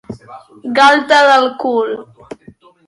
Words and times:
Galta 0.79 1.21
del 1.29 1.47
cul. 1.61 1.89